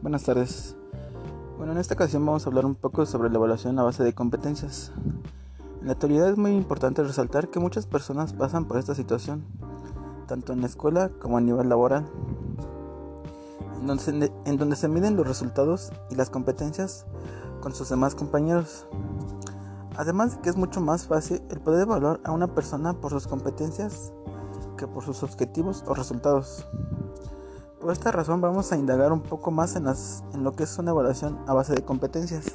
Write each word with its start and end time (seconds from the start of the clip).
Buenas 0.00 0.22
tardes. 0.22 0.76
Bueno, 1.58 1.72
en 1.72 1.78
esta 1.78 1.92
ocasión 1.92 2.24
vamos 2.24 2.46
a 2.46 2.48
hablar 2.48 2.64
un 2.64 2.74
poco 2.74 3.04
sobre 3.04 3.28
la 3.28 3.36
evaluación 3.36 3.78
a 3.78 3.82
base 3.82 4.02
de 4.02 4.14
competencias. 4.14 4.92
En 5.78 5.88
la 5.88 5.92
actualidad 5.92 6.30
es 6.30 6.38
muy 6.38 6.52
importante 6.52 7.02
resaltar 7.02 7.48
que 7.48 7.60
muchas 7.60 7.86
personas 7.86 8.32
pasan 8.32 8.64
por 8.64 8.78
esta 8.78 8.94
situación, 8.94 9.44
tanto 10.26 10.54
en 10.54 10.62
la 10.62 10.66
escuela 10.66 11.10
como 11.20 11.36
a 11.36 11.42
nivel 11.42 11.68
laboral, 11.68 12.06
en 13.78 13.86
donde 13.86 14.02
se, 14.02 14.32
en 14.46 14.56
donde 14.56 14.74
se 14.74 14.88
miden 14.88 15.16
los 15.16 15.28
resultados 15.28 15.92
y 16.08 16.14
las 16.14 16.30
competencias 16.30 17.04
con 17.60 17.74
sus 17.74 17.90
demás 17.90 18.14
compañeros. 18.14 18.86
Además 19.98 20.36
de 20.36 20.40
que 20.40 20.48
es 20.48 20.56
mucho 20.56 20.80
más 20.80 21.08
fácil 21.08 21.42
el 21.50 21.60
poder 21.60 21.82
evaluar 21.82 22.20
a 22.24 22.32
una 22.32 22.54
persona 22.54 22.94
por 22.94 23.10
sus 23.10 23.26
competencias 23.26 24.14
que 24.78 24.86
por 24.86 25.04
sus 25.04 25.22
objetivos 25.22 25.84
o 25.86 25.92
resultados. 25.92 26.66
Por 27.80 27.92
esta 27.92 28.10
razón 28.10 28.40
vamos 28.40 28.72
a 28.72 28.76
indagar 28.76 29.12
un 29.12 29.22
poco 29.22 29.50
más 29.50 29.76
en, 29.76 29.84
lo 30.42 30.52
que 30.52 30.64
es 30.64 30.78
una 30.78 30.92
evaluación 30.92 31.38
a 31.46 31.52
base 31.52 31.74
de 31.74 31.82
competencias. 31.82 32.46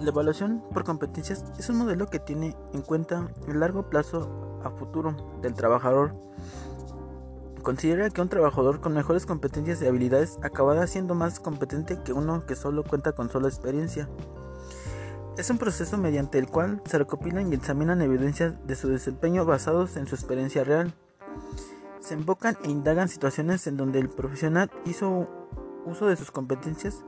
La 0.00 0.10
evaluación 0.10 0.62
por 0.72 0.84
competencias 0.84 1.44
es 1.58 1.68
un 1.68 1.78
modelo 1.78 2.06
que 2.06 2.20
tiene 2.20 2.56
en 2.72 2.82
cuenta 2.82 3.28
el 3.48 3.60
largo 3.60 3.90
plazo 3.90 4.60
a 4.64 4.70
futuro 4.70 5.14
del 5.42 5.54
trabajador. 5.54 6.14
Considera 7.62 8.08
que 8.08 8.22
un 8.22 8.28
trabajador 8.28 8.80
con 8.80 8.94
mejores 8.94 9.26
competencias 9.26 9.82
y 9.82 9.86
habilidades 9.86 10.38
acabará 10.42 10.86
siendo 10.86 11.14
más 11.14 11.40
competente 11.40 12.00
que 12.02 12.12
uno 12.12 12.46
que 12.46 12.54
solo 12.54 12.84
cuenta 12.84 13.12
con 13.12 13.30
solo 13.30 13.48
experiencia. 13.48 14.08
Es 15.36 15.50
un 15.50 15.58
proceso 15.58 15.98
mediante 15.98 16.38
el 16.38 16.48
cual 16.48 16.82
se 16.86 16.98
recopilan 16.98 17.52
y 17.52 17.56
examinan 17.56 18.00
evidencias 18.00 18.54
de 18.66 18.76
su 18.76 18.88
desempeño 18.88 19.44
basados 19.44 19.96
en 19.96 20.06
su 20.06 20.14
experiencia 20.14 20.64
real. 20.64 20.94
Se 22.00 22.14
invocan 22.14 22.56
e 22.64 22.70
indagan 22.70 23.08
situaciones 23.08 23.66
en 23.66 23.76
donde 23.76 23.98
el 23.98 24.08
profesional 24.08 24.70
hizo 24.84 25.28
uso 25.84 26.06
de 26.06 26.16
sus 26.16 26.30
competencias 26.30 27.04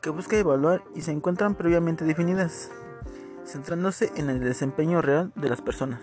que 0.00 0.10
busca 0.10 0.36
evaluar 0.36 0.84
y 0.94 1.02
se 1.02 1.12
encuentran 1.12 1.54
previamente 1.54 2.04
definidas, 2.04 2.70
centrándose 3.44 4.12
en 4.16 4.30
el 4.30 4.40
desempeño 4.40 5.02
real 5.02 5.32
de 5.36 5.48
las 5.48 5.60
personas. 5.60 6.00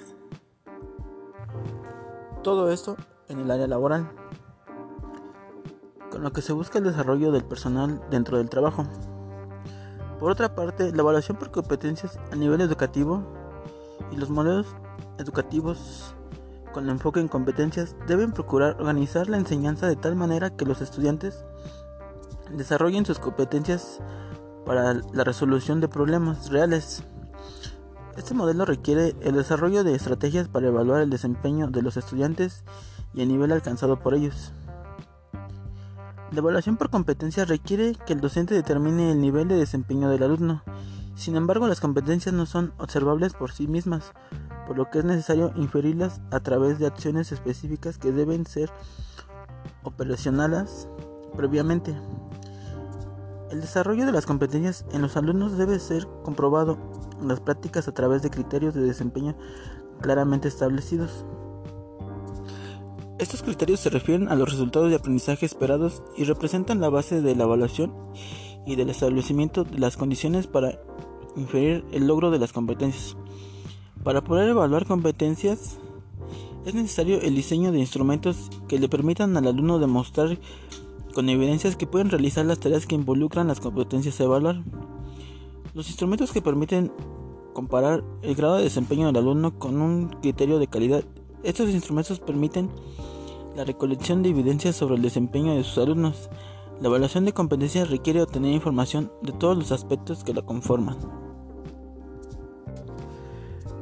Todo 2.44 2.72
esto 2.72 2.98
en 3.30 3.40
el 3.40 3.50
área 3.50 3.68
laboral, 3.68 4.12
con 6.12 6.24
lo 6.24 6.32
que 6.34 6.42
se 6.42 6.54
busca 6.54 6.78
el 6.78 6.84
desarrollo 6.84 7.32
del 7.32 7.46
personal 7.46 8.02
dentro 8.12 8.38
del 8.38 8.50
trabajo. 8.50 8.86
Por 10.20 10.32
otra 10.32 10.54
parte, 10.54 10.92
la 10.92 11.02
evaluación 11.02 11.38
por 11.38 11.52
competencias 11.52 12.20
a 12.32 12.36
nivel 12.36 12.62
educativo 12.62 13.24
y 14.12 14.18
los 14.18 14.30
modelos 14.30 14.76
educativos 15.18 16.16
con 16.74 16.90
enfoque 16.90 17.22
en 17.22 17.30
competencias 17.30 17.96
deben 18.08 18.34
procurar 18.34 18.76
organizar 18.80 19.30
la 19.30 19.38
enseñanza 19.38 19.88
de 19.88 19.96
tal 19.96 20.16
manera 20.16 20.50
que 20.50 20.66
los 20.66 20.82
estudiantes 20.82 21.46
desarrollen 22.52 23.06
sus 23.06 23.20
competencias 23.20 24.02
para 24.66 24.94
la 24.94 25.24
resolución 25.24 25.80
de 25.80 25.88
problemas 25.88 26.50
reales. 26.50 27.04
Este 28.18 28.34
modelo 28.34 28.66
requiere 28.66 29.16
el 29.22 29.36
desarrollo 29.36 29.84
de 29.84 29.96
estrategias 29.96 30.48
para 30.50 30.68
evaluar 30.68 31.02
el 31.02 31.10
desempeño 31.10 31.68
de 31.68 31.82
los 31.82 31.96
estudiantes 31.96 32.64
y 33.14 33.22
el 33.22 33.30
nivel 33.30 33.52
alcanzado 33.52 34.00
por 34.00 34.14
ellos. 34.14 34.52
La 36.32 36.40
evaluación 36.40 36.78
por 36.78 36.90
competencias 36.90 37.48
requiere 37.48 37.96
que 38.06 38.14
el 38.14 38.22
docente 38.22 38.56
determine 38.56 39.12
el 39.12 39.22
nivel 39.22 39.48
de 39.48 39.56
desempeño 39.56 40.10
del 40.10 40.24
alumno. 40.24 40.64
Sin 41.16 41.36
embargo, 41.36 41.68
las 41.68 41.80
competencias 41.80 42.34
no 42.34 42.48
son 42.48 42.74
observables 42.80 43.34
por 43.34 43.52
sí 43.52 43.68
mismas, 43.68 44.14
por 44.68 44.78
lo 44.78 44.90
que 44.90 45.00
es 45.00 45.06
necesario 45.06 45.52
inferirlas 45.56 46.22
a 46.32 46.40
través 46.40 46.80
de 46.80 46.88
acciones 46.88 47.32
específicas 47.32 47.98
que 47.98 48.12
deben 48.12 48.46
ser 48.46 48.70
operacionales 49.84 50.88
previamente. 51.36 51.96
El 53.52 53.62
desarrollo 53.62 54.06
de 54.06 54.12
las 54.12 54.26
competencias 54.26 54.86
en 54.94 55.02
los 55.02 55.16
alumnos 55.16 55.58
debe 55.58 55.78
ser 55.80 56.08
comprobado 56.24 56.78
en 57.22 57.28
las 57.28 57.40
prácticas 57.40 57.88
a 57.88 57.94
través 57.94 58.22
de 58.22 58.30
criterios 58.30 58.74
de 58.74 58.82
desempeño 58.82 59.36
claramente 60.02 60.48
establecidos. 60.48 61.26
Estos 63.20 63.44
criterios 63.44 63.80
se 63.80 63.90
refieren 63.90 64.28
a 64.28 64.36
los 64.36 64.50
resultados 64.50 64.90
de 64.90 64.96
aprendizaje 64.96 65.46
esperados 65.46 66.04
y 66.18 66.24
representan 66.24 66.82
la 66.82 66.90
base 66.90 67.22
de 67.22 67.36
la 67.36 67.44
evaluación 67.44 67.94
y 68.66 68.76
del 68.76 68.90
establecimiento 68.90 69.64
de 69.64 69.78
las 69.78 69.98
condiciones 69.98 70.48
para 70.48 70.80
inferir 71.36 71.86
el 71.92 72.08
logro 72.08 72.32
de 72.32 72.40
las 72.40 72.54
competencias. 72.54 73.16
Para 74.04 74.22
poder 74.22 74.50
evaluar 74.50 74.86
competencias 74.86 75.78
es 76.66 76.74
necesario 76.74 77.22
el 77.22 77.36
diseño 77.36 77.72
de 77.72 77.80
instrumentos 77.80 78.50
que 78.68 78.80
le 78.80 78.90
permitan 78.90 79.36
al 79.38 79.48
alumno 79.48 79.80
demostrar 79.80 80.38
con 81.14 81.30
evidencias 81.30 81.76
que 81.78 81.88
pueden 81.88 82.10
realizar 82.10 82.46
las 82.46 82.60
tareas 82.60 82.86
que 82.86 82.96
involucran 82.96 83.48
las 83.48 83.62
competencias 83.62 84.20
a 84.20 84.26
evaluar. 84.26 84.62
Los 85.74 85.88
instrumentos 85.88 86.34
que 86.34 86.42
permiten 86.42 86.92
comparar 87.54 88.04
el 88.24 88.36
grado 88.36 88.58
de 88.58 88.64
desempeño 88.64 89.08
del 89.08 89.18
alumno 89.18 89.58
con 89.58 89.82
un 89.82 90.10
criterio 90.22 90.60
de 90.60 90.68
calidad. 90.68 91.04
Estos 91.44 91.70
instrumentos 91.70 92.20
permiten 92.20 92.70
la 93.56 93.64
recolección 93.64 94.22
de 94.22 94.30
evidencias 94.30 94.76
sobre 94.76 94.96
el 94.96 95.02
desempeño 95.02 95.56
de 95.56 95.64
sus 95.64 95.78
alumnos. 95.78 96.30
La 96.82 96.88
evaluación 96.88 97.24
de 97.24 97.34
competencias 97.34 97.90
requiere 97.90 98.22
obtener 98.22 98.52
información 98.52 99.12
de 99.22 99.32
todos 99.32 99.58
los 99.58 99.72
aspectos 99.72 100.24
que 100.24 100.34
la 100.34 100.42
conforman. 100.42 101.23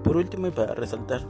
Por 0.03 0.17
último 0.17 0.47
y 0.47 0.51
para 0.51 0.73
resaltar 0.73 1.21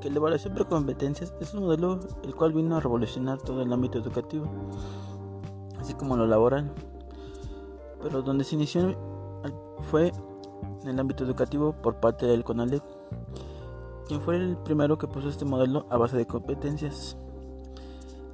que 0.00 0.10
la 0.10 0.16
evaluación 0.16 0.54
por 0.54 0.68
competencias 0.68 1.34
es 1.40 1.54
un 1.54 1.64
modelo 1.64 2.00
el 2.22 2.34
cual 2.34 2.52
vino 2.52 2.76
a 2.76 2.80
revolucionar 2.80 3.38
todo 3.38 3.62
el 3.62 3.72
ámbito 3.72 3.98
educativo, 3.98 4.46
así 5.80 5.94
como 5.94 6.16
lo 6.16 6.26
laboral, 6.26 6.72
pero 8.02 8.22
donde 8.22 8.44
se 8.44 8.54
inició 8.54 8.96
fue 9.90 10.12
en 10.82 10.88
el 10.88 11.00
ámbito 11.00 11.24
educativo 11.24 11.72
por 11.72 11.96
parte 11.96 12.26
del 12.26 12.44
CONALEP, 12.44 12.82
quien 14.06 14.20
fue 14.20 14.36
el 14.36 14.56
primero 14.58 14.98
que 14.98 15.08
puso 15.08 15.28
este 15.28 15.44
modelo 15.44 15.86
a 15.90 15.96
base 15.96 16.16
de 16.16 16.26
competencias. 16.26 17.16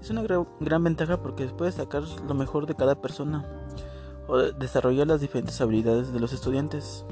Es 0.00 0.10
una 0.10 0.22
gran 0.60 0.84
ventaja 0.84 1.22
porque 1.22 1.46
puede 1.46 1.72
sacar 1.72 2.02
lo 2.28 2.34
mejor 2.34 2.66
de 2.66 2.74
cada 2.74 3.00
persona 3.00 3.44
o 4.28 4.36
desarrollar 4.36 5.06
las 5.06 5.20
diferentes 5.20 5.58
habilidades 5.60 6.12
de 6.12 6.20
los 6.20 6.32
estudiantes. 6.34 7.06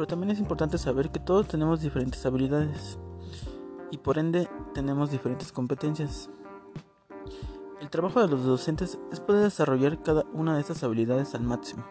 Pero 0.00 0.08
también 0.08 0.30
es 0.30 0.40
importante 0.40 0.78
saber 0.78 1.10
que 1.10 1.20
todos 1.20 1.46
tenemos 1.46 1.82
diferentes 1.82 2.24
habilidades 2.24 2.98
y 3.90 3.98
por 3.98 4.16
ende 4.16 4.48
tenemos 4.72 5.10
diferentes 5.10 5.52
competencias. 5.52 6.30
El 7.82 7.90
trabajo 7.90 8.22
de 8.22 8.28
los 8.28 8.46
docentes 8.46 8.98
es 9.12 9.20
poder 9.20 9.42
desarrollar 9.42 10.02
cada 10.02 10.24
una 10.32 10.54
de 10.54 10.62
estas 10.62 10.82
habilidades 10.84 11.34
al 11.34 11.42
máximo. 11.42 11.84